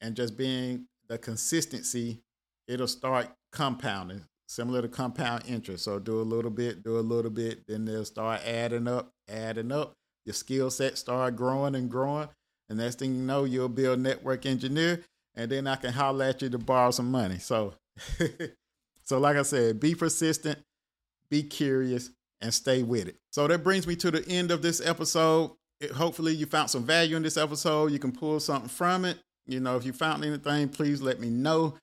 and 0.00 0.16
just 0.16 0.36
being 0.36 0.86
the 1.08 1.18
consistency, 1.18 2.20
it'll 2.66 2.88
start 2.88 3.28
compounding, 3.52 4.24
similar 4.48 4.82
to 4.82 4.88
compound 4.88 5.44
interest. 5.46 5.84
So 5.84 5.98
do 5.98 6.20
a 6.20 6.22
little 6.22 6.50
bit, 6.50 6.82
do 6.82 6.98
a 6.98 7.00
little 7.00 7.30
bit, 7.30 7.66
then 7.66 7.84
they'll 7.84 8.04
start 8.04 8.40
adding 8.44 8.88
up, 8.88 9.10
adding 9.28 9.70
up. 9.70 9.94
Your 10.24 10.34
skill 10.34 10.70
set 10.70 10.98
start 10.98 11.36
growing 11.36 11.74
and 11.74 11.90
growing. 11.90 12.28
And 12.68 12.78
next 12.78 12.98
thing 12.98 13.14
you 13.14 13.22
know, 13.22 13.44
you'll 13.44 13.68
be 13.68 13.84
a 13.84 13.96
network 13.96 14.46
engineer 14.46 15.04
and 15.34 15.50
then 15.50 15.66
I 15.66 15.76
can 15.76 15.92
holler 15.92 16.26
at 16.26 16.42
you 16.42 16.50
to 16.50 16.58
borrow 16.58 16.90
some 16.90 17.10
money. 17.10 17.38
So, 17.38 17.74
so 19.04 19.18
like 19.18 19.36
I 19.36 19.42
said, 19.42 19.80
be 19.80 19.94
persistent, 19.94 20.58
be 21.30 21.42
curious, 21.42 22.10
and 22.42 22.52
stay 22.52 22.82
with 22.82 23.08
it. 23.08 23.16
So 23.30 23.46
that 23.46 23.64
brings 23.64 23.86
me 23.86 23.96
to 23.96 24.10
the 24.10 24.26
end 24.28 24.50
of 24.50 24.62
this 24.62 24.80
episode. 24.84 25.52
It, 25.80 25.90
hopefully, 25.90 26.34
you 26.34 26.46
found 26.46 26.70
some 26.70 26.84
value 26.84 27.16
in 27.16 27.22
this 27.22 27.36
episode. 27.36 27.92
You 27.92 27.98
can 27.98 28.12
pull 28.12 28.38
something 28.40 28.68
from 28.68 29.04
it. 29.04 29.18
You 29.46 29.60
know, 29.60 29.76
if 29.76 29.84
you 29.84 29.92
found 29.92 30.24
anything, 30.24 30.68
please 30.68 31.02
let 31.02 31.20
me 31.20 31.30
know. 31.30 31.76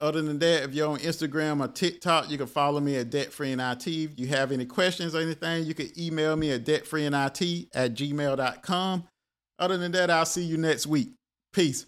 Other 0.00 0.22
than 0.22 0.38
that, 0.38 0.62
if 0.62 0.74
you're 0.74 0.88
on 0.88 0.98
Instagram 0.98 1.62
or 1.62 1.68
TikTok, 1.68 2.30
you 2.30 2.38
can 2.38 2.46
follow 2.46 2.80
me 2.80 2.96
at 2.96 3.10
DebtFreeInIT. 3.10 4.12
If 4.12 4.18
you 4.18 4.28
have 4.28 4.50
any 4.50 4.64
questions 4.64 5.14
or 5.14 5.20
anything, 5.20 5.64
you 5.66 5.74
can 5.74 5.90
email 5.98 6.36
me 6.36 6.52
at 6.52 6.64
DebtFreeInIT 6.64 7.68
at 7.74 7.94
gmail.com. 7.94 9.04
Other 9.58 9.76
than 9.76 9.92
that, 9.92 10.10
I'll 10.10 10.24
see 10.24 10.42
you 10.42 10.56
next 10.56 10.86
week. 10.86 11.12
Peace. 11.52 11.86